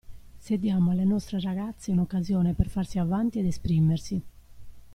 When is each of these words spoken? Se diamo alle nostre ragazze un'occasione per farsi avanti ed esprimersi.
Se 0.39 0.57
diamo 0.57 0.89
alle 0.89 1.03
nostre 1.03 1.39
ragazze 1.39 1.91
un'occasione 1.91 2.55
per 2.55 2.69
farsi 2.69 2.97
avanti 2.97 3.37
ed 3.37 3.45
esprimersi. 3.45 4.23